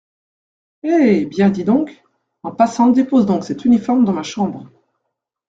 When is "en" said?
2.41-2.49